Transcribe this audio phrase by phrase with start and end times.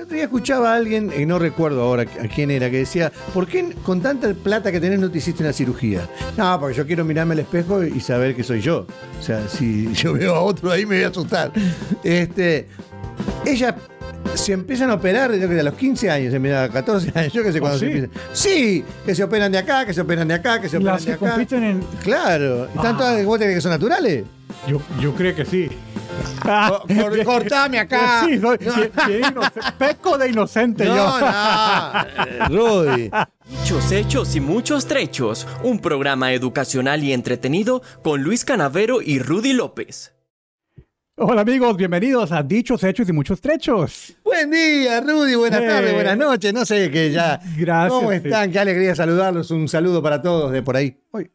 [0.00, 3.12] El otro día escuchaba a alguien, y no recuerdo ahora a quién era, que decía,
[3.34, 6.08] ¿por qué con tanta plata que tenés no te hiciste una cirugía?
[6.38, 8.86] No, porque yo quiero mirarme al espejo y saber que soy yo.
[9.18, 11.52] O sea, si yo veo a otro ahí me voy a asustar.
[12.02, 12.66] Este,
[13.44, 13.76] ella
[14.32, 17.52] se empiezan a operar creo que a los 15 años, a 14 años, yo qué
[17.52, 17.84] sé ¿Ah, cuándo sí?
[17.84, 18.10] se empiezan.
[18.32, 21.04] Sí, que se operan de acá, que se operan de acá, que se operan Las
[21.04, 21.32] de que acá.
[21.32, 21.80] compiten en.
[22.02, 22.68] Claro.
[22.74, 23.18] ¿Y tanto Ah.
[23.22, 24.24] vos tenés que son naturales?
[24.66, 25.68] Yo, yo creo que sí.
[26.42, 28.24] Co- cor- cortame acá.
[28.26, 28.74] Sí, soy- No.
[28.76, 29.60] bien- bien inocente.
[29.78, 30.94] peco de inocente yo.
[30.94, 33.10] No, eh, Rudy.
[33.48, 39.54] Dichos hechos y muchos trechos, un programa educacional y entretenido con Luis Canavero y Rudy
[39.54, 40.12] López.
[41.16, 44.14] Hola amigos, bienvenidos a Dichos, Hechos y Muchos Trechos.
[44.24, 45.34] Buen día, Rudy.
[45.34, 45.66] Buenas Eh.
[45.66, 46.54] tardes, buenas noches.
[46.54, 47.40] No sé qué ya.
[47.58, 48.16] Gracias, ¿Cómo sí.
[48.16, 48.50] están?
[48.50, 49.50] Qué alegría saludarlos.
[49.50, 50.98] Un saludo para todos de por ahí.
[51.12, 51.30] Uy,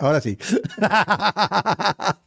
[0.00, 0.36] ahora sí.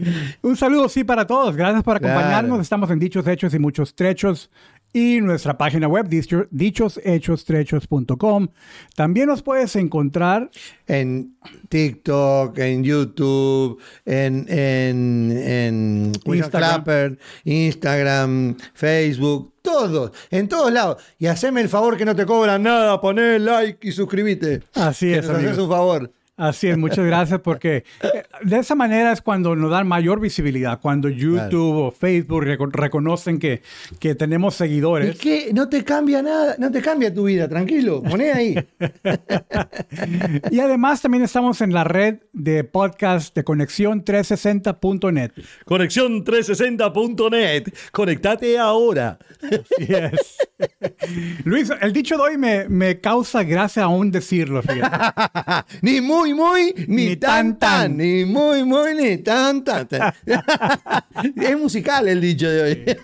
[0.42, 2.14] Un saludo sí para todos, gracias por Claro.
[2.18, 2.60] acompañarnos.
[2.60, 4.50] Estamos en Dichos, Hechos y Muchos Trechos
[4.92, 8.48] y nuestra página web dicho- dichoshechos.com.
[8.96, 10.50] También nos puedes encontrar
[10.86, 11.36] en
[11.68, 16.70] TikTok, en YouTube, en, en, en Instagram.
[16.84, 21.02] Clapper, Instagram, Facebook, todos, en todos lados.
[21.18, 24.62] Y haceme el favor que no te cobran nada, poné like y suscríbete.
[24.74, 26.10] Así Que es, nos haces un favor.
[26.40, 30.80] Así es, muchas gracias porque eh, de esa manera es cuando nos dan mayor visibilidad,
[30.80, 33.60] cuando YouTube o Facebook reco- reconocen que,
[33.98, 35.18] que tenemos ¿Y seguidores.
[35.18, 35.50] qué?
[35.52, 38.54] No te cambia nada, no te cambia tu vida, tranquilo, poné ahí.
[40.50, 45.30] Y además también estamos en la red de podcast de conexión360.net.
[45.64, 47.64] Conexión 360.net.
[47.92, 49.18] Conectate ahora.
[49.42, 50.36] Así es.
[51.44, 55.76] Luis, el dicho de hoy me, me causa gracia aún decirlo, fíjate.
[55.82, 57.96] ni muy, muy, ni, Ni tan, tan.
[57.96, 59.86] Ni muy, muy, ni tan, tan.
[59.88, 60.12] tan.
[61.36, 62.96] es musical el dicho de hoy.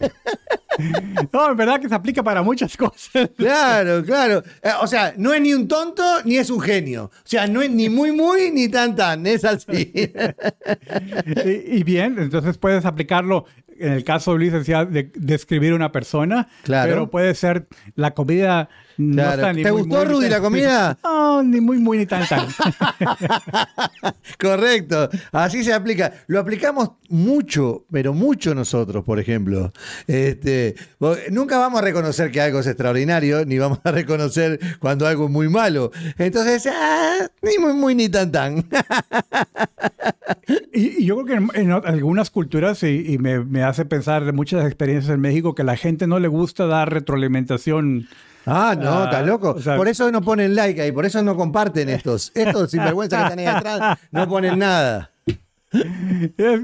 [1.33, 3.30] No, en verdad que se aplica para muchas cosas.
[3.36, 4.42] claro, claro.
[4.62, 7.05] Eh, O sea, no es ni un tonto ni es un genio.
[7.05, 9.27] O sea, no es ni muy, muy, ni tan, tan.
[9.27, 9.92] Es así.
[11.45, 13.46] Y, y bien, entonces puedes aplicarlo
[13.78, 16.90] en el caso de Luis decía de describir una persona, Claro.
[16.90, 18.68] pero puede ser la comida
[18.98, 19.33] no Claro.
[19.34, 20.98] está ni ¿Te muy, gustó, muy, Rudy, tan- la comida?
[21.05, 22.46] No, ni muy muy ni tan tan.
[24.40, 26.12] Correcto, así se aplica.
[26.29, 29.73] Lo aplicamos mucho, pero mucho nosotros, por ejemplo.
[30.07, 30.74] Este,
[31.30, 35.30] nunca vamos a reconocer que algo es extraordinario, ni vamos a reconocer cuando algo es
[35.30, 35.90] muy malo.
[36.18, 38.64] Entonces, ah, ni muy, muy, ni tan, tan.
[40.73, 44.24] Y, y yo creo que en, en algunas culturas, y, y me, me hace pensar
[44.24, 48.07] de muchas experiencias en México, que la gente no le gusta dar retroalimentación.
[48.46, 49.51] Ah, no, Ah, estás loco.
[49.51, 52.30] o sea- por eso no ponen like ahí, por eso no comparten estos.
[52.34, 55.11] Estos sinvergüenza que están ahí atrás no ponen nada.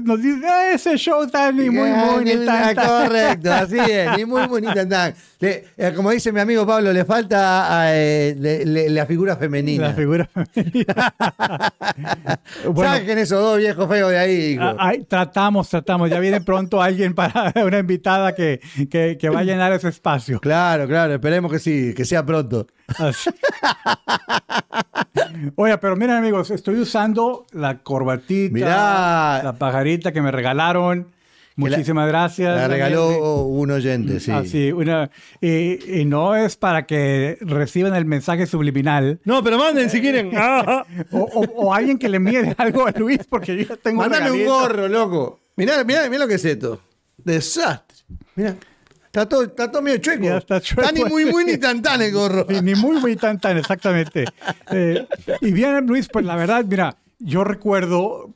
[0.03, 1.89] Nos dice, "Ah, ese show está ni muy
[2.23, 2.87] ni tan Ah, tan".
[3.07, 5.13] Correcto, así es, ni muy, muy, ni tan, tan.
[5.39, 9.35] Le- eh, como dice mi amigo Pablo, le falta ah, eh, le- le- la figura
[9.35, 9.89] femenina.
[9.89, 11.13] La figura femenina.
[12.71, 14.63] bueno, Saquen esos dos viejos feos de ahí, hijo.
[14.63, 16.09] Ah, ay, tratamos, tratamos.
[16.09, 18.59] Ya viene pronto alguien para una invitada que,
[18.89, 20.39] que, que va a llenar ese espacio.
[20.39, 22.67] Claro, claro, esperemos que sí, que sea pronto.
[22.97, 23.29] Así.
[25.55, 29.41] Oye, pero miren amigos, estoy usando la corbatita, Mirá.
[29.43, 31.07] la pajarita que me regalaron.
[31.55, 32.47] Muchísimas gracias.
[32.49, 32.71] La Daniel.
[32.71, 34.31] regaló un oyente, sí.
[34.31, 39.91] Así, una, y, y no es para que reciban el mensaje subliminal No, pero manden
[39.91, 40.31] si quieren.
[40.35, 44.01] Ah, o, o- o alguien que le mire algo a Luis porque yo ya tengo
[44.01, 45.39] Mándame un gorro, loco.
[45.55, 46.81] Mirá, mirá, mirá lo que es esto.
[47.17, 47.97] Desastre.
[48.35, 48.55] Mirá.
[49.15, 50.23] Está todo, está todo medio chueco.
[50.23, 50.91] Ya está chueco.
[50.91, 52.47] ni muy, muy, ni tan tan el gorro.
[52.49, 54.25] Sí, ni muy, muy tan, tan, exactamente.
[54.71, 55.07] Eh,
[55.41, 58.31] y bien, Luis, pues la verdad, mira, yo recuerdo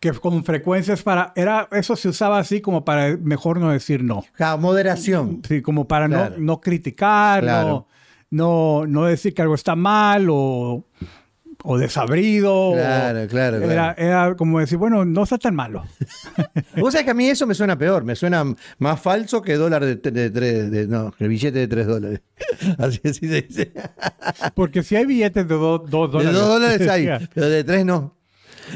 [0.00, 4.04] que con frecuencia es para, era, eso se usaba así como para mejor no decir
[4.04, 4.22] no.
[4.34, 5.40] Ja, moderación.
[5.48, 6.34] Sí, como para Claro.
[6.36, 7.86] no, no criticar, Claro.
[8.30, 10.84] no, no, no decir que algo está mal o,
[11.64, 12.72] o desabrido.
[12.74, 13.72] Claro, o- claro, claro.
[13.72, 15.84] Era, era como decir, bueno, no está tan malo.
[16.76, 18.44] Vos sabés que a mí eso me suena peor, me suena
[18.78, 22.20] más falso que dólar de, de, tres- de- no, que billete de 3 dólares.
[22.78, 23.72] Así, así se dice.
[24.54, 26.32] Porque si hay billetes de 2 De dólares.
[26.32, 28.14] 2 dólares hay, pero de 3 no.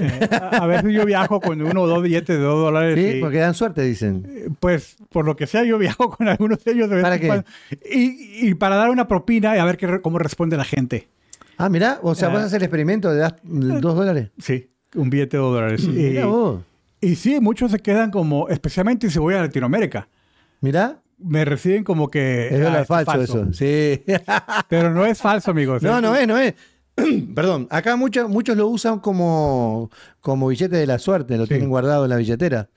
[0.00, 2.94] Eh, a a veces yo viajo con uno o dos billetes de 2 dólares.
[2.98, 4.56] Sí, y- porque dan suerte, dicen.
[4.58, 7.20] Pues por lo que sea, yo viajo con algunos de ellos de vez ¿Para en
[7.20, 7.26] qué?
[7.26, 7.44] cuando.
[7.90, 11.08] Y, y para dar una propina y a ver qué, cómo responde la gente.
[11.62, 12.32] Ah, mirá, o sea, Ah.
[12.32, 14.30] vos haces el experimento de das 2 dólares.
[14.38, 15.84] Sí, un billete de 2 dólares.
[15.84, 16.60] Y, vos.
[17.00, 20.08] y sí, muchos se quedan como, especialmente si voy a Latinoamérica,
[20.60, 22.48] Mirá, me reciben como que...
[22.48, 23.52] es ah, falso, eso.
[23.52, 24.02] Sí.
[24.68, 25.82] Pero no es falso, amigos.
[25.82, 26.54] No, no es, no es.
[27.34, 32.04] Perdón, acá muchos, muchos lo usan como, como billete de la suerte, lo tienen guardado
[32.04, 32.68] en la billetera.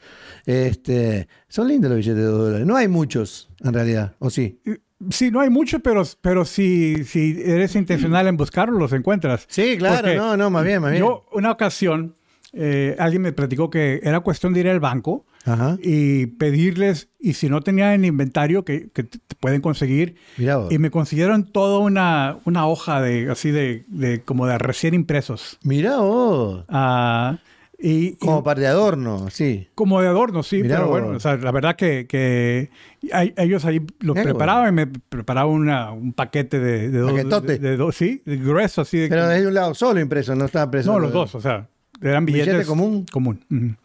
[0.45, 2.65] Este, son lindos los billetes de 2 dólares.
[2.65, 4.61] No hay muchos, en realidad, ¿o sí?
[5.09, 9.45] Sí, no hay mucho, pero, pero si, si eres intencional en buscarlo, los encuentras.
[9.49, 11.03] Sí, claro, Porque no, no, más bien, más bien.
[11.03, 12.15] Yo, una ocasión,
[12.53, 15.77] eh, alguien me platicó que era cuestión de ir al banco Ajá.
[15.81, 20.15] y pedirles, y si no tenían inventario, que, que te pueden conseguir.
[20.37, 20.61] Mirá.
[20.69, 25.59] Y me consiguieron toda una, una hoja de, así de, de como de recién impresos.
[25.61, 26.63] Mirá vos.
[26.69, 27.39] Ah,
[27.87, 29.67] y, y- Como par de adorno, sí.
[29.75, 30.99] como de adorno, sí, Mirá pero vos.
[31.01, 32.69] bueno, o sea, la verdad que, que
[33.11, 37.59] hay- ellos ahí los preparaban y me preparaban una- un paquete de, de dos, Paquetote.
[37.59, 39.07] de, de dos, sí, grueso, así de...
[39.09, 40.91] Pero de un lado solo impreso, no estaba preso.
[40.93, 41.67] no, los dos, o sea,
[42.01, 42.67] eran ¿Billete billetes...
[42.67, 43.05] común?
[43.11, 43.39] Común.
[43.51, 43.75] ujú.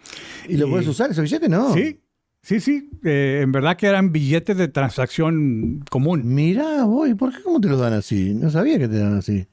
[0.49, 1.49] ¿Y lo y- puedes usar ese billete?
[1.49, 1.75] No.
[1.75, 2.01] Sí,
[2.43, 6.23] sí, sí, eh, en verdad que eran billetes de transacción común.
[6.25, 8.33] Mirá, voy, ¿por qué cómo te los dan así?
[8.35, 9.47] No sabía que te dan así.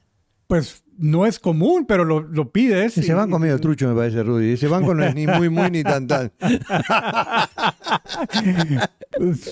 [0.46, 2.98] Pues no es común, pero lo, lo pides.
[2.98, 4.52] Ese y- banco medio trucho me parece, Rudy.
[4.52, 6.32] Ese banco no es ni muy, muy, ni tan, tan.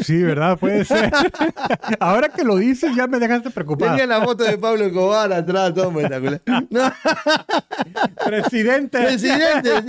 [0.04, 0.56] Sí, ¿verdad?
[0.58, 1.10] Puede ser.
[2.00, 3.90] Ahora que lo dices ya me dejaste preocupado.
[3.92, 6.40] Tenía la foto de Pablo Escobar atrás, todo espectacular.
[6.70, 6.92] No,
[8.24, 8.98] Presidente.
[9.02, 9.70] presidente.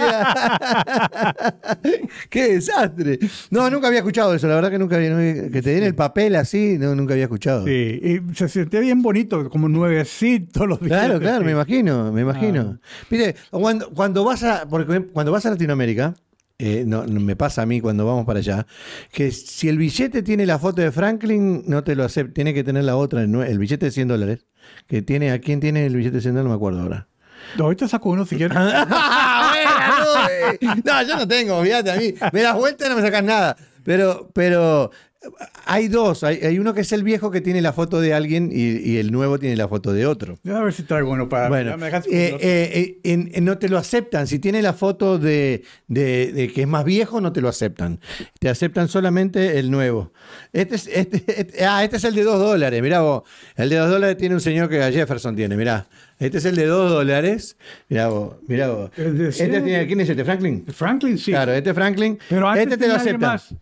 [2.30, 3.20] Qué desastre.
[3.52, 4.48] No, nunca había escuchado eso.
[4.48, 5.10] La verdad que nunca había.
[5.52, 7.66] Que te den el papel así, no, nunca había escuchado.
[7.66, 11.46] Sí, y se sentía bien bonito, como nuevecito los Claro, billetes, claro, sí.
[11.48, 12.78] Me imagino, me imagino.
[13.10, 16.14] Mire, cuando, cuando vas a, porque cuando vas a Latinoamérica,
[16.60, 18.68] eh, no, no, me pasa a mí cuando vamos para allá,
[19.12, 22.64] que si el billete tiene la foto de Franklin, no te lo acepta, tiene que
[22.64, 24.46] tener la otra, el, billete de 100 dólares,
[24.88, 26.46] que tiene, ¿a quién tiene el billete de 100 dólares?
[26.46, 27.08] No me acuerdo ahora.
[27.58, 28.58] Ahorita saco uno si quieres.
[30.60, 32.14] Ah, no, yo no tengo, fíjate a mí.
[32.32, 33.58] Me das vuelta y no me sacas nada.
[33.84, 34.92] Pero, pero
[35.66, 36.24] hay dos.
[36.24, 38.98] Hay, hay uno que es el viejo que tiene la foto de alguien y, y
[38.98, 40.38] el nuevo tiene la foto de otro.
[40.48, 41.50] A ver si traigo uno para.
[41.50, 44.28] Bueno, me eh, eh, eh, en- en- no te lo aceptan.
[44.28, 48.00] Si tiene la foto de, de- de que es más viejo, no te lo aceptan.
[48.40, 50.14] Te aceptan solamente el nuevo.
[50.54, 52.82] Este es, este, este- ah, este es el de dos dólares.
[52.82, 53.24] Mirá vos.
[53.56, 55.58] El de dos dólares tiene un señor que a Jefferson tiene.
[55.58, 55.88] Mirá.
[56.20, 57.58] Este es el de dos dólares.
[57.90, 58.36] Mirá vos.
[58.48, 58.92] Mirá vos.
[58.98, 60.24] Este tiene, ¿Quién es este?
[60.24, 60.66] ¿Franklin?
[60.68, 61.32] Franklin, sí.
[61.32, 62.18] Claro, este es Franklin.
[62.30, 63.20] Pero antes este te lo aceptan.
[63.32, 63.54] más.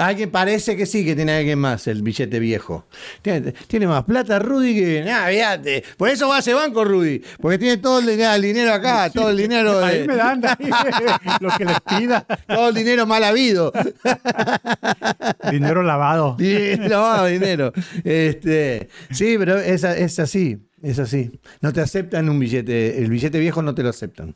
[0.00, 2.86] Alguien parece que sí, que tiene alguien más, el billete viejo.
[3.22, 5.04] Tiene, tiene más plata Rudy que.
[5.28, 5.84] Fíjate.
[5.96, 7.22] Por eso va a ese banco, Rudy.
[7.40, 10.42] Porque tiene todo el, dinero- el dinero acá, todo el dinero de- Ahí me dan
[10.46, 10.70] ahí,
[11.40, 12.26] lo que les pida.
[12.48, 13.72] todo el dinero mal habido.
[15.50, 16.36] Dinero lavado.
[16.38, 17.72] Dinero, lavado dinero.
[18.04, 19.84] Este, sí, pero es
[20.18, 20.58] así.
[20.82, 21.30] Es así.
[21.60, 22.98] No te aceptan un billete.
[23.02, 24.34] El billete viejo no te lo aceptan.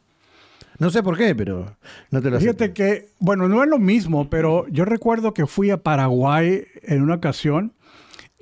[0.78, 1.76] No sé por qué, pero
[2.10, 5.70] no te lo Fíjate que, bueno, no es lo mismo, pero yo recuerdo que fui
[5.70, 7.72] a Paraguay en una ocasión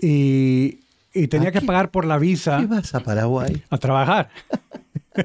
[0.00, 0.80] y,
[1.12, 1.66] y tenía ¿A que qué?
[1.66, 3.62] pagar por la visa ¿Qué vas a Paraguay?
[3.70, 4.30] a trabajar.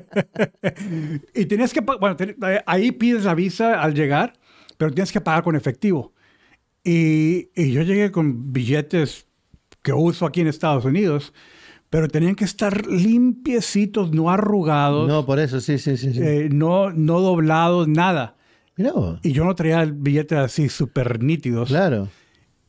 [1.34, 4.34] y tenías que pagar, bueno, ten- ahí pides la visa al llegar,
[4.78, 6.14] pero tienes que pagar con efectivo.
[6.84, 9.26] Y, y yo llegué con billetes
[9.82, 11.34] que uso aquí en Estados Unidos,
[11.90, 16.14] pero tenían que estar limpiecitos, no arrugados, No, por eso, sí, sí, sí.
[16.14, 16.20] sí.
[16.22, 18.36] eh, no, no doblados, nada.
[18.76, 19.20] Mirá vos.
[19.24, 21.70] Y yo no traía el billete así súper nítidos.
[21.70, 22.10] Claro.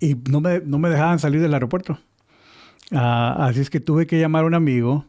[0.01, 1.99] Y no me, no me dejaban salir del aeropuerto.
[2.93, 5.05] Ah, así es que tuve que llamar a un amigo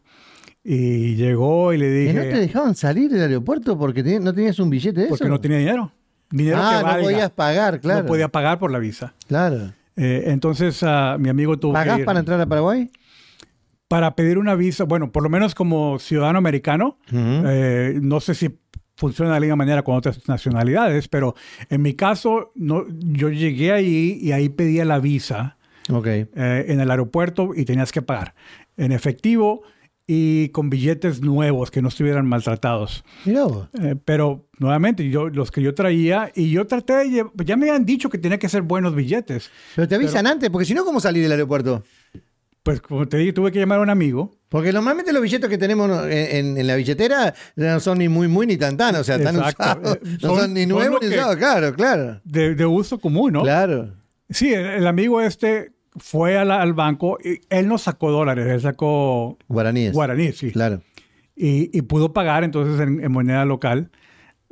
[0.64, 2.14] y llegó y le ¿Que dije...
[2.14, 5.16] no te dejaban salir del aeropuerto porque te- no tenías un billete de eso?
[5.16, 5.92] porque no tenía dinero.
[6.30, 8.02] Dinero ah, que no podías pagar, claro.
[8.02, 9.14] No podía pagar por la visa.
[9.28, 9.72] Claro.
[9.96, 12.90] Eh, entonces ah, mi amigo tuvo que ¿Pagás ir para entrar a Paraguay?
[13.90, 18.58] Para pedir una visa, bueno, por lo menos como ciudadano americano, eh, no sé si
[18.96, 21.34] funciona de la misma manera con otras nacionalidades, pero
[21.69, 25.58] en mi caso no, yo llegué ahí y ahí pedía la visa
[25.92, 26.06] Ok.
[26.08, 26.28] eh,
[26.68, 28.36] en el aeropuerto y tenías que pagar
[28.78, 29.64] en efectivo
[30.06, 33.04] y con billetes nuevos que no estuvieran maltratados.
[33.26, 37.69] Eh, pero nuevamente, yo, los que yo traía, y yo traté de llevar, ya me
[37.69, 39.50] habían dicho que tenía que ser buenos billetes.
[39.76, 41.84] Pero te avisan antes, porque si no, ¿cómo salís del aeropuerto?
[42.69, 44.31] Pues como te dije, tuve que llamar a un amigo.
[44.47, 48.28] Porque normalmente los billetes que tenemos en, en- en la billetera no son ni muy,
[48.28, 48.95] muy, ni tan, tan.
[48.95, 49.95] O sea, están usados.
[49.95, 51.35] Eh, No son- son, ni nuevos ni usados.
[51.38, 52.21] Claro, claro.
[52.23, 53.42] De, de uso común, ¿no?
[53.42, 53.94] Claro.
[54.30, 58.61] Sí, el, el amigo este fue la- al banco y él no sacó dólares, él
[58.61, 59.94] sacó Guaraníes.
[59.94, 60.52] guaraní, sí.
[60.52, 60.81] Claro.
[61.35, 63.90] Y, y pudo pagar entonces en, en moneda local,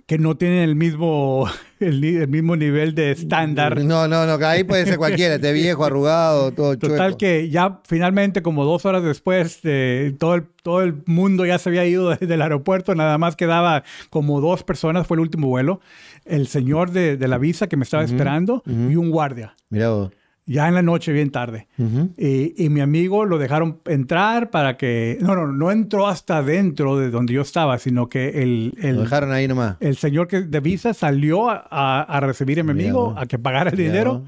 [0.07, 1.47] que no tienen el mismo,
[1.79, 3.84] el, el mismo nivel de estándar.
[3.84, 7.17] No, no, no, que ahí puede ser cualquiera, este viejo, arrugado, todo Total chueco.
[7.17, 11.69] que ya finalmente, como dos horas después, de todo, el, todo el mundo ya se
[11.69, 15.81] había ido desde el aeropuerto, nada más quedaba como dos personas, fue el último vuelo,
[16.25, 20.12] el señor de, de la visa que me estaba esperando y un guardia, Mirá vos.
[20.48, 21.68] Ya en la noche, bien tarde.
[21.77, 22.10] Ujú.
[22.18, 25.18] Y, y mi amigo lo dejaron entrar para que...
[25.22, 28.98] No, no, no entró hasta dentro de donde yo estaba, sino que el, Lo el,
[29.01, 29.75] dejaron ahí nomás.
[29.82, 33.38] el señor que de visa salió a, a- a recibir a mi amigo, a que
[33.38, 34.24] pagara el dinero.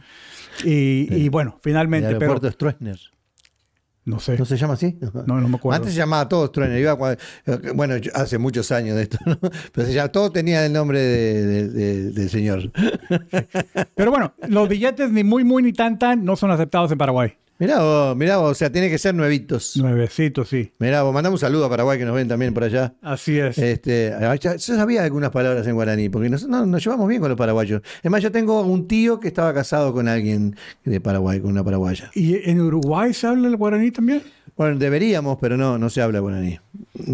[0.63, 2.99] Y, y bueno, El finalmente, pero aeropuerto Stroessner.
[4.05, 4.37] No sé.
[4.37, 4.97] ¿No se llama así?
[5.27, 5.75] No, no me acuerdo.
[5.77, 6.79] Antes se llamaba todos truenes.
[6.81, 7.17] Iba cua-
[7.75, 9.37] bueno, yo- hace muchos años de esto, ¿no?
[9.71, 12.71] Pero se llama, todo tenía el nombre de- de- de- del señor.
[13.95, 17.33] Pero bueno, los billetes ni muy, muy, ni tan, tan no son aceptados en Paraguay.
[17.59, 19.75] Mirá vos, mirá vos, o sea, tiene que ser nuevitos.
[19.75, 20.71] Nuevecitos, sí.
[20.79, 22.93] Mirá vos, mandamos un saludo a Paraguay que nos ven también por allá.
[23.01, 23.57] Así es.
[23.57, 27.37] Este, yo sabía algunas palabras en guaraní, porque nos, no- nos llevamos bien con los
[27.37, 27.81] paraguayos.
[28.01, 31.63] Es más, yo tengo un tío que estaba casado con alguien de Paraguay, con una
[31.63, 32.09] paraguaya.
[32.15, 34.21] ¿Y en Uruguay se habla el guaraní también?
[34.55, 36.59] Bueno, deberíamos, pero no, no se habla guaraní.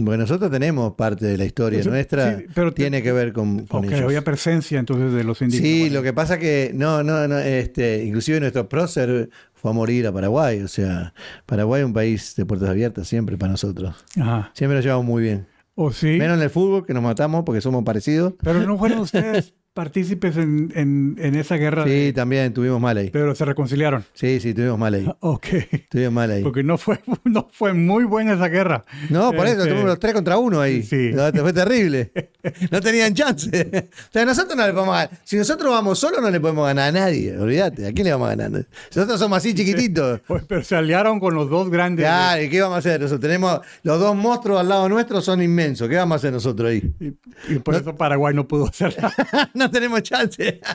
[0.04, 3.86] Porque nosotros tenemos parte de la historia nuestra, sí, pero tiene que ver con, con
[3.86, 4.02] Ok, ellos.
[4.06, 5.70] había presencia entonces de los indígenas.
[5.72, 9.30] Sí, lo que pasa que no, no, no, este, inclusive nuestro prócer
[9.65, 11.15] fue a morir a Paraguay, o sea,
[11.48, 13.95] Paraguay es un país de puertas abiertas siempre para nosotros.
[14.15, 14.51] Ajá.
[14.53, 15.48] Siempre nos llevamos muy bien.
[15.74, 16.17] ¿O sí?
[16.19, 18.36] Menos en el fútbol, que nos matamos porque somos parecidos.
[18.43, 22.98] Pero no fueron ustedes partícipes en, en- en esa guerra, Sí, de- también tuvimos mal
[22.98, 23.10] ahí.
[23.12, 24.05] pero se reconciliaron.
[24.13, 25.05] Sí, sí, tuvimos mal ahí.
[25.20, 25.48] Ok.
[25.89, 26.41] Tuvimos mal ahí.
[26.44, 28.86] Porque no fue, no fue muy buena esa guerra.
[29.10, 30.82] No, por eso, Este, tuvimos los tres contra uno ahí.
[30.82, 31.12] Sí.
[31.13, 32.12] No, Fue terrible.
[32.72, 33.50] No tenían chance.
[33.50, 35.10] O sea, nosotros no le podemos ganar.
[35.24, 37.36] Si nosotros vamos solos, no le podemos ganar a nadie.
[37.38, 38.65] Olvídate, ¿a quién le vamos a ganar?
[38.96, 40.22] Nosotros somos así chiquititos.
[40.27, 42.05] Pues, Pero se aliaron con los dos grandes.
[42.05, 43.01] Claro, ¿y qué vamos a hacer?
[43.01, 45.89] Nosotros tenemos los dos monstruos al lado nuestro, son inmensos.
[45.89, 46.94] ¿Qué vamos a hacer nosotros ahí?
[47.00, 49.12] Y, y por eso Paraguay no pudo hacerla.
[49.55, 50.60] no tenemos chance.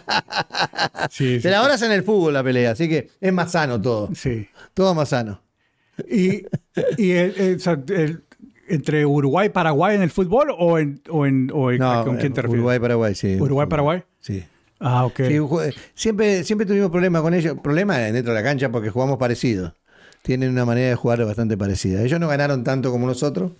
[1.10, 1.40] Sí, sí.
[1.42, 4.10] Pero ahora es en el fútbol la pelea, así que es más sano todo.
[4.14, 4.48] sí.
[4.74, 5.40] Todo más sano.
[6.08, 6.44] Y,
[6.96, 8.22] y el- el- o sea, el-
[8.68, 12.16] entre Uruguay y Paraguay en el fútbol o en, o en, o en- No, ¿con
[12.18, 12.60] quién te refieres?
[12.60, 13.36] Uruguay, Paraguay, sí.
[13.40, 14.02] Uruguay, Paraguay.
[14.20, 14.44] Sí.
[14.78, 15.20] Ah, ok.
[15.26, 15.38] Sí,
[15.94, 19.74] siempre, siempre tuvimos problemas con ellos, problemas dentro de la cancha porque jugamos parecido.
[20.22, 22.02] Tienen una manera de jugar bastante parecida.
[22.02, 23.52] Ellos no ganaron tanto como nosotros,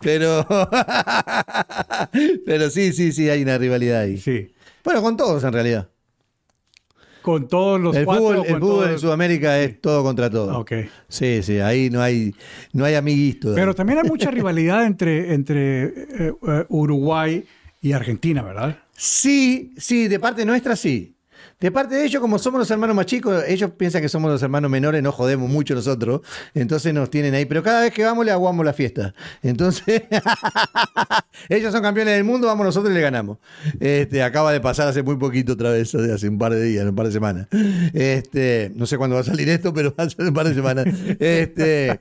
[0.00, 0.46] pero,
[2.46, 4.18] pero sí, sí, sí, hay una rivalidad ahí.
[4.18, 4.52] Sí.
[4.84, 5.88] Bueno, con todos en realidad.
[7.22, 8.24] Con todos los El cuatro.
[8.24, 10.58] fútbol, el fútbol en Sudamérica es todo contra todo.
[10.58, 10.72] Ok.
[11.08, 12.34] Sí, sí, ahí no hay,
[12.72, 13.54] no hay amiguitos.
[13.54, 17.44] Pero también hay mucha rivalidad entre, entre eh, eh, Uruguay
[17.82, 18.78] y Argentina, ¿verdad?
[18.96, 21.14] Sí, sí, de parte nuestra sí.
[21.60, 24.42] De parte de ellos, como somos los hermanos más chicos, ellos piensan que somos los
[24.42, 26.22] hermanos menores, no jodemos mucho nosotros,
[26.54, 27.44] entonces nos tienen ahí.
[27.44, 29.14] Pero cada vez que vamos le aguamos la fiesta.
[29.42, 30.02] Entonces,
[31.48, 33.38] ellos son campeones del mundo, vamos nosotros y le ganamos.
[33.78, 36.94] Este, acaba de pasar hace muy poquito otra vez, hace un par de días, un
[36.94, 37.46] par de semanas.
[37.92, 40.54] Este, no sé cuándo va a salir esto, pero va a ser un par de
[40.54, 40.86] semanas.
[41.18, 42.00] Este,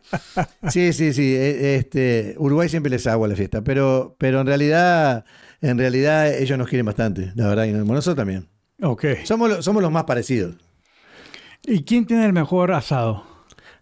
[0.69, 1.35] sí, sí, sí.
[1.35, 5.25] e- Este, Uruguay siempre les agua la fiesta, pero, pero en realidad,
[5.61, 8.47] en realidad ellos nos quieren bastante, la verdad, y nosotros también.
[8.81, 9.05] Ok.
[9.23, 10.55] Somos, lo- somos los más parecidos.
[11.63, 13.25] ¿Y quién tiene el mejor asado?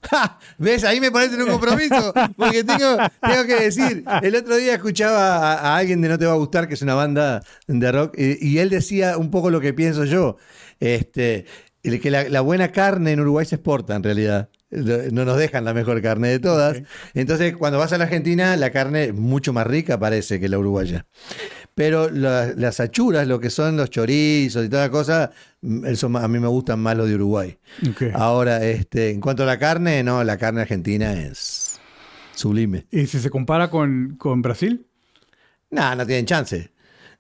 [0.02, 0.40] ¡Ja!
[0.58, 0.84] ¿Ves?
[0.84, 2.14] Ahí me pones en un compromiso.
[2.36, 6.26] Porque tengo, tengo que decir, el otro día escuchaba a, a alguien de No Te
[6.26, 9.50] Va a Gustar, que es una banda de rock, y, y él decía un poco
[9.50, 10.38] lo que pienso yo.
[10.80, 11.46] Este,
[11.84, 14.50] el que la, la buena carne en Uruguay se exporta en realidad.
[14.70, 16.82] No nos dejan la mejor carne de todas.
[17.14, 20.60] Entonces, cuando vas a la Argentina, la carne es mucho más rica parece que la
[20.60, 21.06] uruguaya.
[21.78, 25.30] Pero la- las achuras, lo que son los chorizos y toda la cosa,
[25.62, 27.56] mm, eso a mí me gustan más los de Uruguay.
[28.16, 31.80] Ahora, este, en cuanto a la carne, no, la carne argentina es
[32.34, 32.88] sublime.
[32.90, 34.88] ¿Y si se compara con, con Brasil?
[35.70, 36.72] No, no tienen chance.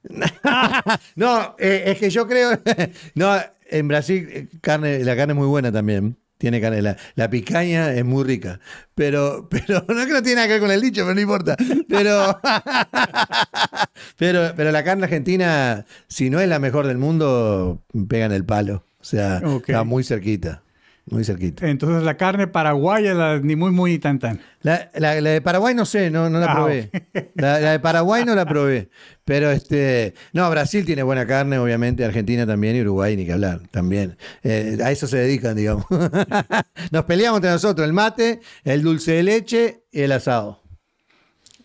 [1.15, 2.59] no, eh, es que yo creo.
[3.13, 3.35] no,
[3.69, 6.17] en Brasil eh, carne, la carne es muy buena también.
[6.38, 8.60] Tiene carne, la, picaña es muy rica.
[8.94, 11.22] Pero, pero no es que no tiene nada que ver con el dicho, pero no
[11.22, 11.56] importa.
[11.88, 12.39] Pero,
[14.17, 18.84] pero, pero la carne argentina, si no es la mejor del mundo, pegan el palo.
[19.00, 20.62] O sea, está muy cerquita.
[21.09, 21.65] Muy cerquita.
[21.69, 24.41] Entonces la carne paraguaya, la, ni muy, muy, tan, tan.
[24.61, 26.91] La, la- la de Paraguay no sé, no, no la Ah, probé.
[27.35, 28.89] La, la de Paraguay no la probé.
[29.23, 30.13] Pero este.
[30.33, 34.17] No, Brasil tiene buena carne, obviamente, Argentina también y Uruguay ni que hablar, también.
[34.43, 35.85] Eh, a eso se dedican, digamos.
[36.91, 40.61] Nos peleamos entre nosotros, el mate, el dulce de leche y el asado.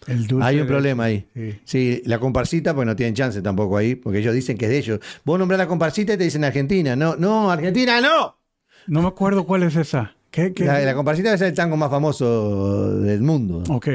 [0.07, 1.29] El dulce Hay un problema ahí.
[1.35, 1.59] Sí.
[1.65, 4.79] Sí, la comparsita, pues no tienen chance tampoco ahí, porque ellos dicen que es de
[4.79, 5.01] ellos.
[5.25, 6.95] Vos nombrás la comparsita y te dicen Argentina.
[6.97, 8.37] No, no, Argentina no.
[8.87, 10.15] No me acuerdo cuál es esa.
[10.31, 10.65] ¿Qué, qué?
[10.65, 13.63] La, la comparsita es el tango más famoso del mundo.
[13.69, 13.89] Ok.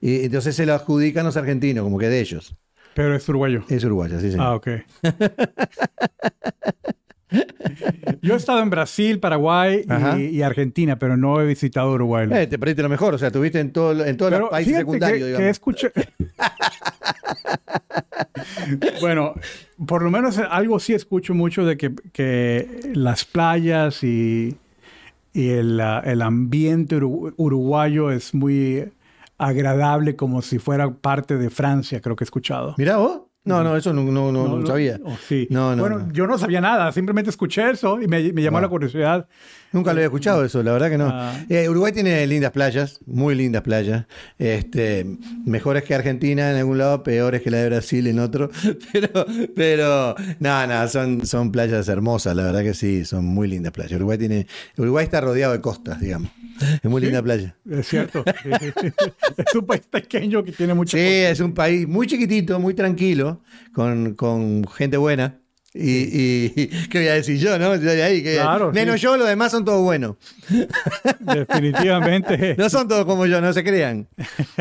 [0.00, 2.54] Y entonces se lo adjudican los argentinos, como que de ellos.
[2.94, 3.64] Pero es uruguayo.
[3.68, 4.36] Es uruguaya, sí, sí.
[4.40, 4.68] Ah, ok.
[8.22, 9.84] Yo he estado en Brasil, Paraguay
[10.18, 12.28] y, y Argentina, pero no he visitado Uruguay.
[12.32, 14.76] Eh, te perdiste lo mejor, o sea, estuviste en, todo, en todos Pero los países
[14.78, 15.44] secundarios, que, digamos.
[15.44, 15.92] que escuché.
[19.00, 19.34] bueno,
[19.86, 24.56] por lo menos algo sí escucho mucho de que, que las playas y,
[25.32, 28.90] y el, ah, el ambiente uru- uruguayo es muy
[29.38, 32.74] agradable, como si fuera parte de Francia, creo que he escuchado.
[32.76, 33.22] Mirá vos.
[33.42, 35.00] No, no, eso no, no, no, no sabía.
[35.02, 35.46] oh, sí.
[35.50, 36.12] No, no, bueno, no.
[36.12, 38.62] yo no sabía nada, simplemente escuché eso y me, me llamó Ah.
[38.62, 39.26] la curiosidad.
[39.72, 41.08] Nunca lo había escuchado eso, la verdad que no.
[41.10, 41.32] Ah.
[41.48, 44.04] Eh, Uruguay tiene lindas playas, muy lindas playas.
[44.38, 45.06] Este,
[45.46, 48.50] mejores que Argentina en algún lado, peores que la de Brasil en otro.
[48.92, 53.72] Pero, pero, no, no, son, son playas hermosas, la verdad que sí, son muy lindas
[53.72, 53.92] playas.
[53.92, 56.30] Uruguay tiene, Uruguay está rodeado de costas, digamos.
[56.82, 57.56] Es muy linda playa.
[57.70, 58.24] Es cierto.
[58.44, 60.96] es un país pequeño que tiene mucho.
[60.96, 63.40] Sí, es un país muy chiquitito, muy tranquilo,
[63.72, 65.36] con, con gente buena.
[65.72, 67.76] Y, y- ¿qué voy a decir yo, no?
[67.76, 69.02] Yo de ahí, ¿qué voy a- Claro, Menos sí.
[69.02, 70.16] yo, los demás son todos buenos.
[71.20, 72.56] Definitivamente.
[72.58, 74.08] No son todos como yo, no se crean.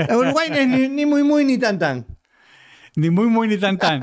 [0.09, 2.05] Uruguay no es ni, ni muy muy ni tan tan.
[2.95, 4.01] Ni muy, muy, ni tan, tan.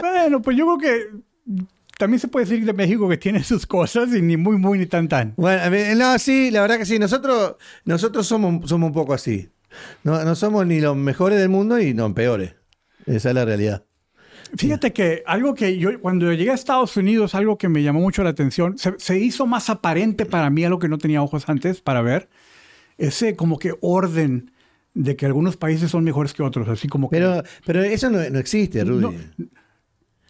[0.00, 1.06] bueno, pues yo creo que
[1.98, 4.86] también se puede decir de México que tiene sus cosas y ni muy, muy, ni
[4.86, 5.34] tan, tan.
[5.36, 5.62] Bueno,
[5.96, 6.98] no, sí, la verdad que sí.
[6.98, 9.48] Nosotros, nosotros somos, somos un poco así.
[10.02, 12.54] No, no somos ni los mejores del mundo y no peores.
[13.06, 13.84] Esa es la realidad.
[14.56, 18.22] Fíjate que algo que yo, cuando llegué a Estados Unidos, algo que me llamó mucho
[18.22, 21.80] la atención, se, se hizo más aparente para mí, algo que no tenía ojos antes
[21.80, 22.28] para ver,
[22.96, 24.52] ese como que orden
[24.94, 27.16] de que algunos países son mejores que otros, así como que...
[27.16, 29.00] Pero, pero eso no, no existe, Rudy.
[29.00, 29.14] No,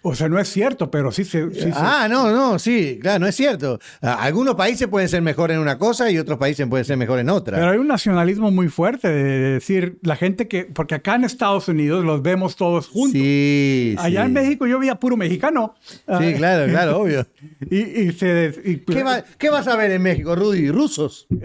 [0.06, 1.50] o sea, no es cierto, pero sí se...
[1.50, 3.78] sí se- ah, no, no, sí, claro, no es cierto.
[4.02, 7.18] Ah, Algunos países pueden ser mejor en una cosa y otros países pueden ser mejor
[7.18, 7.56] en otra.
[7.58, 9.22] Pero hay un nacionalismo muy fuerte de
[9.54, 13.12] decir la gente que, porque acá en Estados Unidos los vemos todos juntos.
[13.20, 14.26] sí, Allá sí.
[14.26, 15.74] en México yo veía puro mexicano.
[15.82, 17.26] Sí, Ah, claro, claro, obvio.
[17.70, 18.54] Y, y se...
[18.64, 20.70] y- ¿Qué, va- qué vas a ver en México, Rudy?
[20.70, 21.26] ¿Rusos?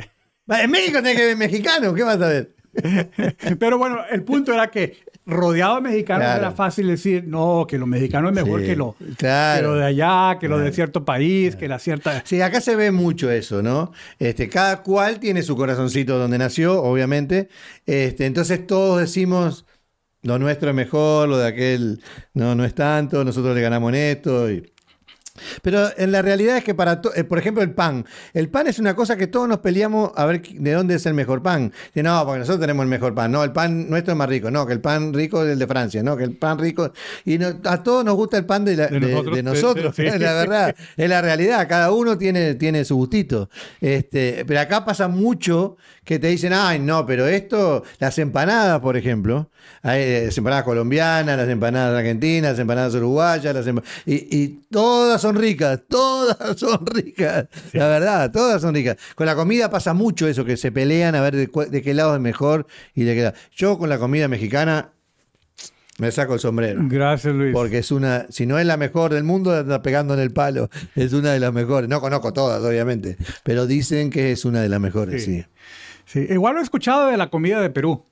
[0.51, 2.56] En México tenés que ver mexicanos, ¿qué vas a ver?
[3.60, 4.98] Pero bueno, el punto era que
[5.29, 6.39] rodeado de mexicanos Claro.
[6.41, 9.57] era fácil decir, no, que lo mexicano es mejor Sí, que, lo, claro.
[9.62, 12.21] que lo de allá, que lo de cierto país, que la cierta...
[12.25, 13.91] Sí, acá se ve mucho eso, ¿no?
[14.19, 17.50] Este, cada cual tiene su corazoncito donde nació, obviamente.
[17.86, 19.65] Este, entonces todos decimos,
[20.24, 22.01] lo nuestro es mejor, lo de aquel
[22.33, 24.51] no, no es tanto, nosotros le ganamos en esto.
[24.51, 24.63] y-
[25.62, 28.05] Pero en la realidad es que para, to- eh, por ejemplo, el pan.
[28.33, 31.13] El pan es una cosa que todos nos peleamos a ver de dónde es el
[31.13, 31.71] mejor pan.
[31.93, 33.31] De no, porque nosotros tenemos el mejor pan.
[33.31, 34.51] No, el pan nuestro es más rico.
[34.51, 36.04] No, que el pan rico es el de Francia.
[36.04, 36.91] No, que el pan rico.
[37.25, 39.36] Y no- a todos nos gusta el pan de, la- De de- nosotros.
[39.36, 39.95] de nosotros.
[39.95, 40.19] Sí, sí.
[40.19, 41.67] La verdad, es la realidad.
[41.69, 43.49] Cada uno tiene, tiene su gustito.
[43.82, 48.97] Este, pero acá pasa mucho que te dicen, ay, no, pero esto, las empanadas, por
[48.97, 49.49] ejemplo,
[49.84, 54.47] hay, eh, las empanadas colombianas, las empanadas argentinas, las empanadas uruguayas, las empa- y, y
[54.71, 57.47] todas son ricas, todas son ricas.
[57.73, 58.97] La verdad, todas son ricas.
[59.15, 62.21] Con la comida pasa mucho eso, que se pelean a ver de, qué lado es
[62.21, 63.36] mejor y de qué lado.
[63.55, 64.91] Yo con la comida mexicana
[65.97, 66.82] me saco el sombrero.
[66.84, 67.53] Gracias, Luis.
[67.53, 70.69] Porque es una, si no es la mejor del mundo, anda pegando en el palo.
[70.95, 71.89] Es una de las mejores.
[71.89, 75.41] No conozco todas, obviamente, pero dicen que es una de las mejores, sí.
[75.41, 75.45] Sí.
[76.10, 78.03] Sí, igual lo he escuchado de la comida de Perú.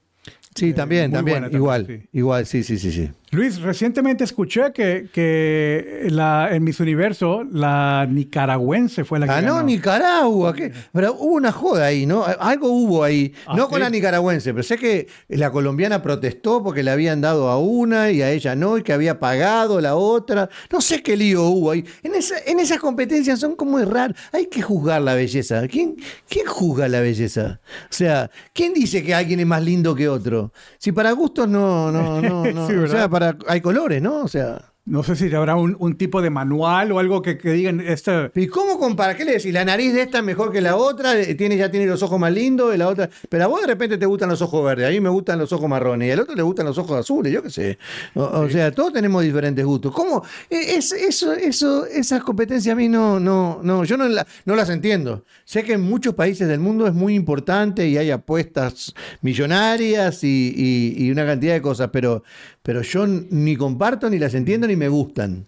[0.53, 2.09] Sí, también, muy también, buena también, igual, sí.
[2.13, 3.09] igual, sí, sí, sí, sí.
[3.31, 9.41] Luis, recientemente escuché que, que la, en Miss Universo la nicaragüense fue la que Ah,
[9.41, 9.61] no.
[9.63, 10.53] Nicaragua.
[10.53, 10.71] ¿qué?
[10.93, 12.23] Pero hubo una joda ahí, ¿no?
[12.23, 13.33] Algo hubo ahí.
[13.45, 13.71] Ah, no ¿sí?
[13.71, 18.11] con la nicaragüense, pero sé que la colombiana protestó porque le habían dado a una
[18.11, 20.47] y a ella no, y que había pagado la otra.
[20.71, 21.83] No sé qué lío hubo ahí.
[22.03, 24.17] En, esa- en esas competencias son como raras.
[24.31, 25.67] Hay que juzgar la belleza.
[25.67, 25.97] ¿Quién,
[26.29, 27.59] ¿Quién juzga la belleza?
[27.83, 30.53] O sea, ¿quién dice que alguien es más lindo que otro?
[30.77, 32.67] Si para gustos no, no, no, no.
[32.67, 32.87] Sí, o
[33.19, 34.23] para, hay colores, ¿no?
[34.23, 34.73] O sea.
[34.89, 38.31] No sé si habrá un, un tipo de manual o algo que, que digan esta.
[38.33, 39.17] ¿Y cómo compara?
[39.17, 39.51] ¿Qué le decís?
[39.51, 42.17] La nariz de esta es mejor que la otra, eh, tiene, ya tiene los ojos
[42.17, 43.09] más lindos, y la otra.
[43.27, 45.51] Pero a vos de repente te gustan los ojos verdes, a mí me gustan los
[45.51, 47.77] ojos marrones, y al otro le gustan los ojos azules, yo qué sé.
[48.13, 49.91] O, o sea, todos tenemos diferentes gustos.
[49.93, 50.23] ¿Cómo?
[50.49, 54.55] Eh, Es, eso, eso, esas competencias a mí no, no, no, yo no, la- no
[54.55, 55.25] las entiendo.
[55.43, 60.53] Sé que en muchos países del mundo es muy importante y hay apuestas millonarias y,
[60.55, 62.23] y- y una cantidad de cosas, pero,
[62.67, 65.45] pero yo ni comparto, ni las entiendo, ni me gustan.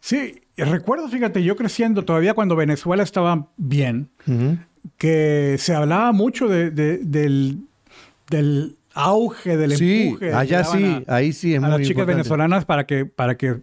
[0.00, 4.10] Sí, recuerdo, fíjate, yo creciendo todavía cuando Venezuela estaba bien,
[4.98, 7.60] que se hablaba mucho de- de- del,
[8.28, 10.34] del auge, del Sí, empuje.
[10.34, 12.12] allá sí, ahí sí es a muy las chicas importante.
[12.18, 13.62] venezolanas para que, para que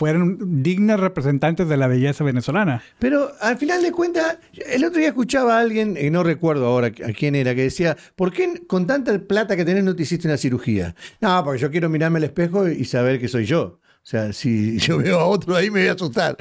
[0.00, 2.82] fueran dignas representantes de la belleza venezolana.
[2.98, 6.86] Pero al final de cuentas, el otro día escuchaba a alguien, y no recuerdo ahora
[6.86, 10.26] a quién era, que decía, ¿por qué con tanta plata que tenés no te hiciste
[10.26, 10.94] una cirugía?
[11.20, 13.78] No, porque yo quiero mirarme al espejo y saber que soy yo.
[14.02, 16.34] O sea, si yo veo a otro ahí me voy a asustar.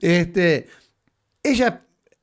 [0.00, 0.66] Este,
[1.40, 1.82] ella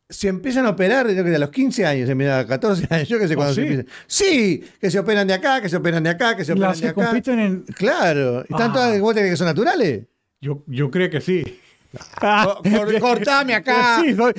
[0.09, 3.17] se empiezan a operar yo que a los 15 años, a los 14 años, yo
[3.17, 3.67] qué sé ¿Oh, cuándo se sí?
[3.67, 3.87] empiezan.
[4.07, 6.81] Sí, que se operan de acá, que se operan de acá, que se operan Las
[6.81, 7.05] de que acá.
[7.07, 7.61] compiten en...
[7.61, 8.73] Claro, ¿están Ah.
[8.73, 10.01] todas, vos tenés que son naturales?
[10.41, 11.43] Yo, yo creo que sí.
[12.19, 12.61] Cor-
[12.99, 14.01] cortame acá.
[14.03, 14.33] Sí, soy-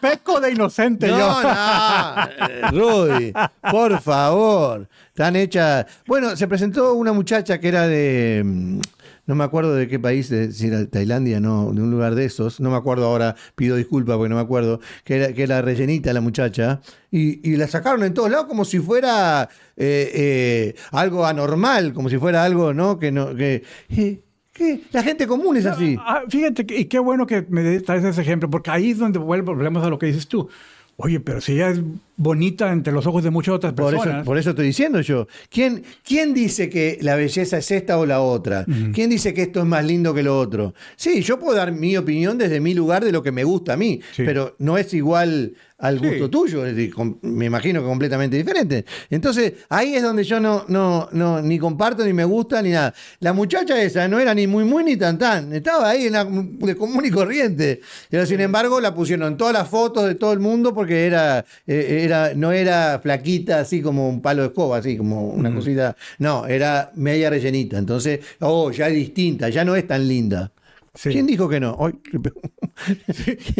[0.00, 1.18] peco de inocente yo.
[1.18, 1.48] No, no,
[2.48, 3.32] eh, Rudy,
[3.70, 4.88] por favor.
[5.08, 5.84] Están hechas.
[6.06, 8.42] Bueno, se presentó una muchacha que era de.
[8.44, 8.80] mm,
[9.26, 12.24] No me acuerdo de qué país, de, si era Tailandia, no, de un lugar de
[12.24, 12.60] esos.
[12.60, 14.80] No me acuerdo ahora, pido disculpas porque no me acuerdo.
[15.04, 16.80] Que era, que era rellenita la muchacha.
[17.10, 22.08] Y, y la sacaron en todos lados como si fuera eh, eh, algo anormal, como
[22.08, 22.98] si fuera algo, ¿no?
[22.98, 23.34] Que no.
[23.34, 24.22] Que, eh,
[24.58, 25.96] que la gente común es así.
[26.00, 29.84] Ah, fíjate, y qué bueno que me traes ese ejemplo, porque ahí es donde volvemos
[29.84, 30.48] a lo que dices tú.
[30.96, 31.80] Oye, pero si ella es
[32.18, 34.16] bonita entre los ojos de muchas otras Por personas.
[34.16, 35.26] eso, por eso estoy diciendo yo.
[35.48, 38.66] ¿Quién, ¿Quién dice que la belleza es esta o la otra?
[38.92, 40.74] ¿Quién dice que esto es más lindo que lo otro?
[40.96, 43.76] Sí, yo puedo dar mi opinión desde mi lugar de lo que me gusta a
[43.76, 44.24] mí, Sí.
[44.26, 46.08] pero no es igual al Sí.
[46.08, 48.84] gusto tuyo, es decir, com- me imagino que completamente diferente.
[49.10, 52.92] Entonces, ahí es donde yo no, no, no, ni comparto, ni me gusta, ni nada.
[53.20, 55.52] La muchacha esa no era ni muy, muy, ni tan, tan.
[55.52, 57.80] Estaba ahí en la, de común y corriente.
[58.10, 61.44] Pero, sin embargo, la pusieron en todas las fotos de todo el mundo porque era,
[61.64, 65.96] eh, era, no era flaquita, así como un palo de escoba, así como una cosita.
[66.18, 67.78] No, era media rellenita.
[67.78, 70.50] Entonces, oh, ya es distinta, ya no es tan linda.
[70.94, 71.10] Sí.
[71.10, 71.78] ¿Quién dijo que no?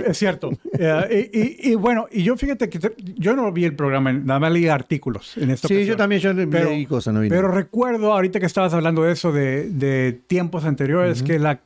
[0.06, 0.50] Es cierto.
[0.78, 2.78] Eh, y, y- y bueno, y yo fíjate que
[3.16, 5.88] yo no vi el programa, nada más leí artículos en esta Sí, ocasión.
[5.88, 7.54] yo también, yo Pero- leí cosas, no vi Pero nada.
[7.54, 11.60] recuerdo ahorita que estabas hablando de eso de, de tiempos anteriores, que la,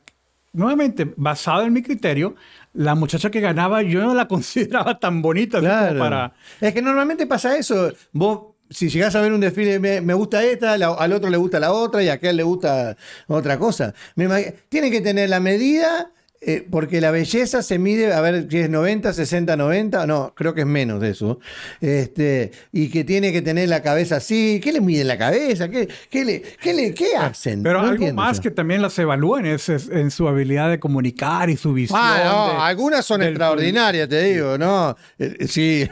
[0.53, 2.35] nuevamente, basado en mi criterio,
[2.73, 5.99] la muchacha que ganaba yo no la consideraba tan bonita como Claro.
[5.99, 6.33] para...
[6.61, 7.91] Es que normalmente pasa eso.
[8.11, 11.37] Vos, si llegás a ver un desfile, me, me gusta esta, la- al otro le
[11.37, 12.95] gusta la otra y a aquel le gusta
[13.27, 13.93] otra cosa.
[14.15, 16.11] Me imag- tiene que tener la medida.
[16.45, 20.53] Eh, porque la belleza se mide, a ver si es 90, 60, 90, no, creo
[20.53, 21.39] que es menos de eso.
[21.81, 24.59] Este, y que tiene que tener la cabeza así.
[24.63, 25.69] ¿Qué le miden la cabeza?
[25.69, 27.63] ¿Qué, qué le, qué le, qué hacen?
[27.63, 31.49] Pero No algo más que también las evalúan es, es en su habilidad de comunicar
[31.49, 31.99] y su visión.
[32.01, 34.95] Ah, no, de- algunas son del- extraordinarias, te digo, ¿no?
[35.19, 35.87] Eh, Sí,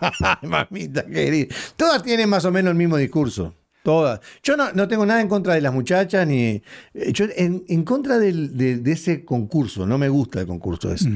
[0.42, 1.54] mamita querida.
[1.76, 3.54] Todas tienen más o menos el mismo discurso.
[3.86, 4.18] Todas.
[4.42, 6.60] Yo no, no tengo nada en contra de las muchachas, ni.
[6.94, 9.86] eh, Yo en, en contra del- de, de ese concurso.
[9.86, 11.08] No me gusta el concurso ese.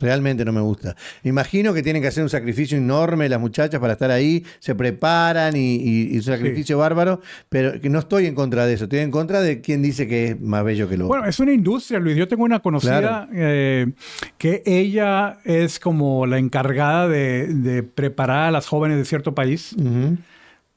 [0.00, 0.96] Realmente no me gusta.
[1.22, 4.44] Imagino que tienen que hacer un sacrificio enorme las muchachas para estar ahí.
[4.58, 7.20] Se preparan y, y- sacrificio bárbaro.
[7.48, 8.84] Pero que no estoy en contra de eso.
[8.84, 11.16] Estoy en contra de quien dice que es más bello que lo otro.
[11.18, 12.16] Bueno, es una industria, Luis.
[12.16, 13.28] Yo tengo una conocida Claro.
[13.34, 13.86] eh,
[14.36, 19.74] que ella es como la encargada de, de preparar a las jóvenes de cierto país
[19.78, 20.16] Ujú.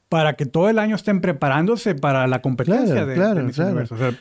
[0.10, 3.56] Para que todo el año estén preparándose para la competencia Claro, de, claro, de Miss
[3.56, 3.70] claro.
[3.70, 3.96] Universo.
[3.96, 4.14] O sea,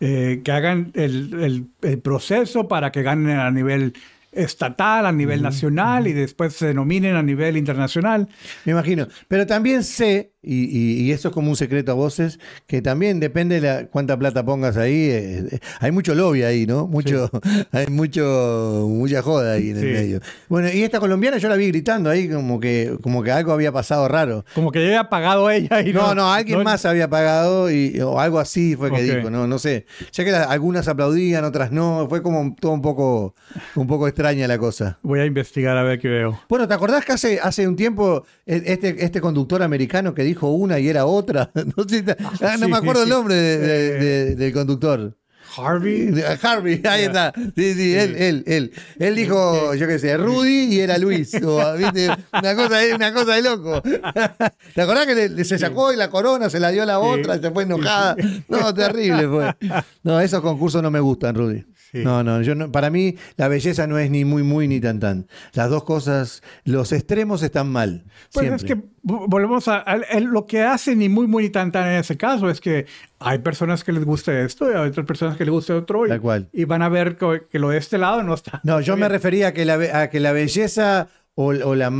[0.00, 3.94] eh, que hagan el, el- el proceso para que ganen a nivel
[4.36, 8.28] estatal, a nivel nacional y después se nominen a nivel internacional.
[8.64, 9.08] Me imagino.
[9.28, 13.18] Pero también sé, y, y- y eso es como un secreto a voces, que también
[13.20, 14.92] depende de la, cuánta plata pongas ahí.
[15.10, 16.86] eh, eh, hay mucho lobby ahí, ¿no?
[16.86, 17.30] Mucho,
[17.72, 19.86] hay mucho, mucha joda ahí en Sí.
[19.86, 20.20] el medio.
[20.48, 23.72] Bueno, y esta colombiana yo la vi gritando ahí como que, como que algo había
[23.72, 24.44] pasado raro.
[24.54, 27.98] Como que ya había pagado ella y No, no, alguien no- más había pagado y,
[28.00, 29.86] o algo así fue que dijo, no, no sé.
[30.12, 33.34] Ya que algunas aplaudían, otras no, fue como todo un poco,
[33.74, 34.98] un poco extraña la cosa.
[35.02, 36.40] Voy a investigar a ver qué veo.
[36.48, 40.48] Bueno, ¿te acordás que hace, hace un tiempo eh, este, este conductor americano que dijo
[40.50, 41.50] una y era otra?
[41.76, 42.04] No, sé
[42.42, 45.16] ah, no sí, me acuerdo sí, el nombre de- de- Eh, de- del conductor.
[45.58, 46.12] Harvey.
[46.42, 47.32] Harvey, ahí está.
[47.56, 48.72] Sí, sí, él, él, él.
[48.98, 51.32] Él dijo, yo qué sé, Rudy y era Luis.
[51.42, 52.08] O, ¿viste?
[52.32, 53.80] Una, cosa, de- una cosa de loco.
[54.74, 56.98] ¿Te acordás que le- le- se sacó y la corona se la dio a la
[56.98, 58.16] otra y se fue enojada?
[58.48, 59.54] No, terrible fue.
[60.02, 61.64] No, esos concursos no me gustan, Rudy.
[61.98, 62.04] Sí.
[62.04, 65.00] No, no, yo no, para mí la belleza no es ni muy, muy, ni tan,
[65.00, 65.26] tan.
[65.54, 68.04] Las dos cosas, los extremos están mal.
[68.32, 68.56] Pues siempre.
[68.56, 71.72] es que vo- volvemos a, a- a lo que hace ni muy muy ni tan
[71.72, 72.86] tan en ese caso es que
[73.18, 76.08] hay personas que les gusta esto y hay otras personas que les gusta otro y,
[76.10, 76.48] Tal cual.
[76.52, 78.60] y van a ver que, que lo de este lado no está.
[78.64, 79.10] No, yo está me bien.
[79.12, 81.90] refería a que la, a que la belleza o, o la,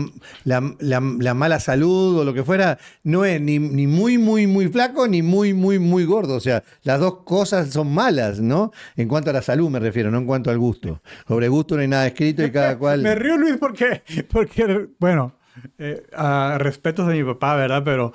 [0.44, 4.46] la- la- la mala salud o lo que fuera no es ni, ni muy, muy,
[4.46, 6.34] muy flaco ni muy, muy, muy gordo.
[6.34, 8.72] O sea, las dos cosas son malas, ¿no?
[8.96, 11.00] En cuanto a la salud me refiero, no en cuanto al gusto.
[11.28, 13.02] Sobre gusto no hay nada escrito y cada cual...
[13.02, 15.34] Me río Luis porque, porque bueno,
[15.78, 17.82] eh, a respetos de mi papá, ¿verdad?
[17.84, 18.12] Pero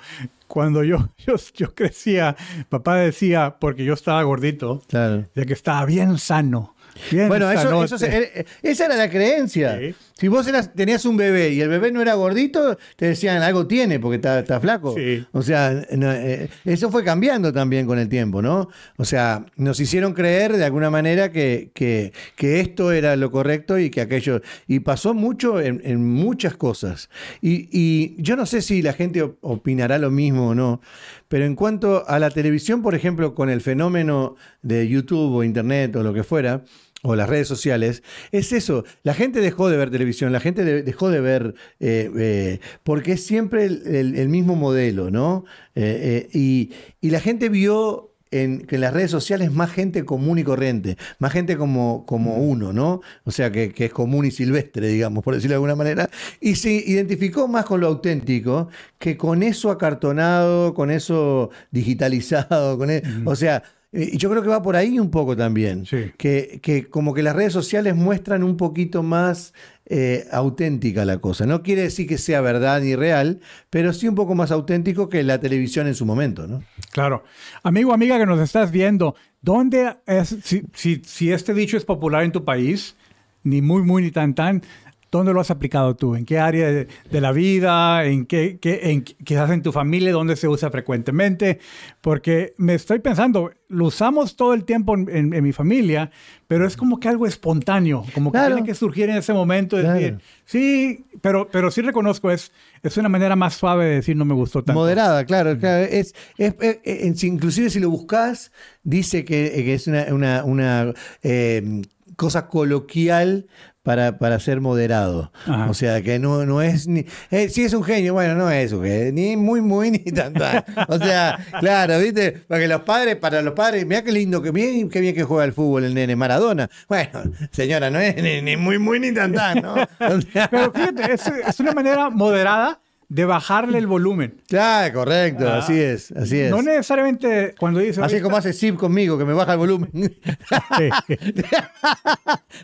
[0.48, 2.36] cuando yo, yo, yo crecía,
[2.70, 5.26] papá decía, porque yo estaba gordito, Claro.
[5.36, 6.76] de que estaba bien sano.
[7.10, 9.80] Bien Bueno, eso, eso se- eh, esa era la creencia.
[9.80, 9.96] Sí.
[10.22, 13.66] Si vos eras, tenías un bebé y el bebé no era gordito, te decían algo
[13.66, 14.94] tiene porque está, está flaco.
[14.96, 15.26] Sí.
[15.32, 18.70] O sea, no, eh, eso fue cambiando también con el tiempo, ¿no?
[18.98, 23.80] O sea, nos hicieron creer de alguna manera que, que, que esto era lo correcto
[23.80, 24.42] y que aquello.
[24.68, 27.10] Y pasó mucho en, en muchas cosas.
[27.42, 30.82] Y, y yo no sé si la gente op- opinará lo mismo o no,
[31.30, 35.96] pero en cuanto a la televisión, por ejemplo, con el fenómeno de YouTube o Internet
[35.96, 36.64] o lo que fuera,
[37.04, 38.84] o las redes sociales, es eso.
[39.04, 43.14] La gente dejó de ver televisión, la gente de- dejó de ver, eh, eh, porque
[43.14, 45.46] es siempre el, el- el mismo modelo, ¿no?
[45.76, 50.40] Eh, y, y la gente vio en, que en las redes sociales más gente común
[50.40, 53.02] y corriente, más gente como, como uno, ¿no?
[53.26, 56.10] O sea, que, que es común y silvestre, digamos, por decirlo de alguna manera,
[56.40, 62.90] y se identificó más con lo auténtico que con eso acartonado, con eso digitalizado, con
[62.92, 63.64] e- o sea...
[63.94, 65.86] eh, Y yo creo que va por ahí un poco también.
[65.86, 66.12] Sí.
[66.18, 69.54] Que, que como que las redes sociales muestran un poquito más
[69.94, 71.46] eh, auténtica la cosa.
[71.46, 75.22] No quiere decir que sea verdad ni real, pero sí un poco más auténtico que
[75.22, 76.64] la televisión en su momento, ¿no?
[76.92, 77.24] Claro.
[77.64, 82.24] Amigo, amiga que nos estás viendo, ¿dónde es, si, si, si este dicho es popular
[82.24, 82.96] en tu país,
[83.44, 84.62] ni muy, muy, ni tan, tan,
[85.12, 86.16] ¿dónde lo has aplicado tú?
[86.16, 88.06] ¿En qué área de, de la vida?
[88.06, 90.12] ¿En qué, qué- en, quizás en tu familia?
[90.14, 91.60] ¿Dónde se usa frecuentemente?
[92.00, 96.12] Porque me estoy pensando, lo usamos todo el tiempo en, en- en mi familia,
[96.48, 98.56] pero es como que algo espontáneo, como que Claro.
[98.56, 99.78] tiene que surgir en ese momento.
[99.78, 102.52] de decir, sí, pero, pero sí reconozco, es,
[102.84, 104.80] es una manera más suave de decir no me gustó tanto.
[104.80, 105.58] Moderada, claro.
[105.58, 105.84] claro.
[105.86, 108.52] Es, es- es- es- inclusive si lo buscas,
[108.84, 110.94] dice que, que es una, una- una,
[111.24, 111.82] eh,
[112.18, 113.48] cosa coloquial
[113.84, 115.32] para, para ser moderado.
[115.46, 115.70] Ajá.
[115.70, 117.06] O sea, que no, no es ni...
[117.32, 120.34] eh, si es un genio, bueno, no es un genio, ni muy, muy, ni tan,
[120.34, 120.64] tan.
[120.88, 122.44] O sea, claro, ¿viste?
[122.48, 125.46] Porque los padres, para los padres, mira qué lindo, que bien, qué bien que juega
[125.46, 126.70] el fútbol el nene Maradona.
[126.88, 129.74] Bueno, señora, no es ni, ni muy, muy, ni tan, tan, ¿no?
[129.74, 132.80] O sea, Pero fíjate, es, es una manera moderada
[133.14, 134.38] de bajarle el volumen.
[134.48, 135.58] claro, correcto, Ah.
[135.58, 136.50] así es, así es.
[136.50, 138.02] No necesariamente cuando dice...
[138.02, 139.90] Así como hace Zip conmigo, que me baja el volumen.
[139.94, 140.90] Sí.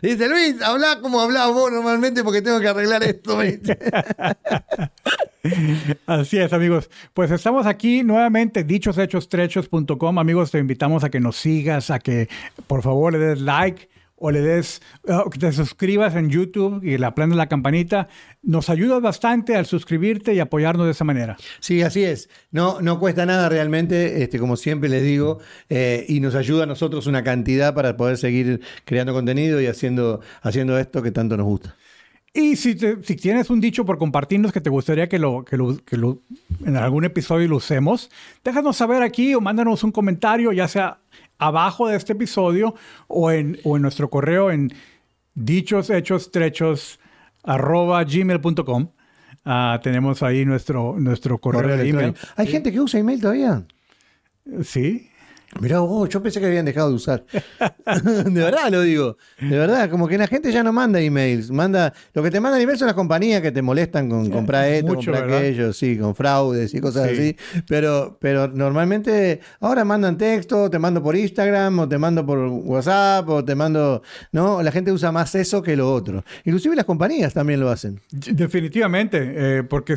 [0.02, 3.38] Dice, Luis, habla como hablabas vos normalmente porque tengo que arreglar esto.
[6.06, 6.88] Así es, amigos.
[7.12, 10.18] Pues estamos aquí nuevamente, dichoshechos.com.
[10.18, 12.28] Amigos, te invitamos a que nos sigas, a que
[12.66, 13.88] por favor le des like
[14.20, 18.08] o le des, uh, que te suscribas en YouTube y le aprendas la campanita.
[18.42, 21.36] Nos ayudas bastante al suscribirte y apoyarnos de esa manera.
[21.60, 22.28] Sí, así es.
[22.50, 26.66] No, no cuesta nada realmente, este, como siempre les digo, eh, y nos ayuda a
[26.66, 31.46] nosotros una cantidad para poder seguir creando contenido y haciendo, haciendo esto que tanto nos
[31.46, 31.76] gusta.
[32.40, 35.56] Y si, te- si tienes un dicho por compartirnos que te gustaría que lo, que
[35.56, 36.20] lo, que lo-
[36.64, 38.10] en algún episodio lo usemos,
[38.44, 40.98] déjanos saber aquí o mándanos un comentario, ya sea
[41.38, 42.76] abajo de este episodio
[43.08, 44.72] o en, o en nuestro correo en
[45.34, 47.00] dichoshechos
[47.42, 48.88] arroba gmail.com.
[49.44, 52.14] Ah, tenemos ahí nuestro, nuestro correo, Correo de email.
[52.36, 53.64] ¿Hay gente que usa email todavía?
[54.62, 55.10] Sí.
[55.60, 57.24] Mirá vos, yo pensé que habían dejado de usar.
[58.04, 59.16] de verdad lo digo.
[59.40, 61.50] De verdad, como que la gente ya no manda emails.
[61.50, 64.86] Manda, lo que te mandan emails son las compañías que te molestan con comprar esto,
[64.88, 65.38] mucho, comprar ¿verdad?
[65.38, 67.14] aquello, sí, con fraudes y cosas Sí.
[67.14, 67.36] así.
[67.66, 73.28] Pero, pero normalmente ahora mandan texto, te mando por Instagram, o te mando por WhatsApp,
[73.28, 74.02] o te mando.
[74.32, 76.24] No, la gente usa más eso que lo otro.
[76.44, 78.00] Inclusive las compañías también lo hacen.
[78.12, 79.94] Definitivamente, eh, porque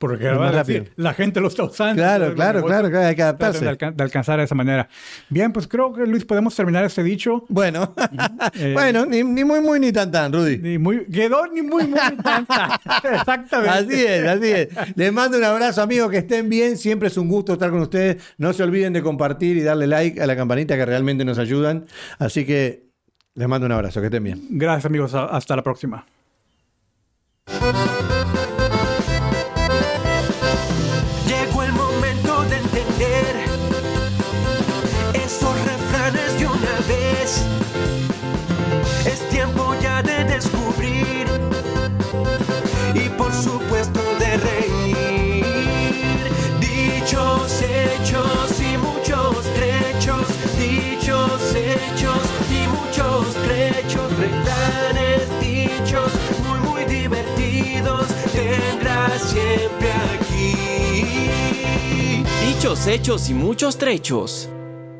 [0.00, 0.94] porque Es más a decir, rápido.
[0.96, 2.00] la gente lo está usando.
[2.02, 3.60] Claro, claro, claro, claro, hay que adaptarse.
[3.62, 4.88] De, alca- de alcanzar de esa manera.
[5.28, 7.44] Bien, pues creo que Luis podemos terminar este dicho.
[7.50, 7.94] Bueno,
[8.54, 10.56] Eh, bueno, ni, ni muy, muy, ni tan, tan, Rudy.
[10.56, 12.80] Ni muy, quedó ni muy, muy tanta.
[13.12, 13.70] Exactamente.
[13.94, 14.68] Así es, así es.
[14.96, 16.78] Les mando un abrazo, amigos, que estén bien.
[16.78, 18.22] Siempre es un gusto estar con ustedes.
[18.38, 21.84] No se olviden de compartir y darle like a la campanita que realmente nos ayudan.
[22.18, 22.84] Así que
[23.34, 24.40] les mando un abrazo, que estén bien.
[24.50, 25.14] Gracias, amigos.
[25.14, 26.06] Hasta la próxima.
[58.40, 60.54] Tendrás siempre aquí.
[62.46, 64.48] Dichos, hechos y muchos trechos.